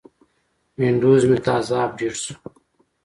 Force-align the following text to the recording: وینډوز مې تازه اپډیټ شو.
وینډوز 0.79 1.21
مې 1.29 1.37
تازه 1.47 1.75
اپډیټ 1.85 2.15
شو. 2.23 2.33